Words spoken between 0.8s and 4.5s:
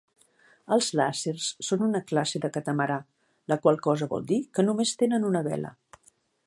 làsers són una classe de catamarà, la qual cosa vol dir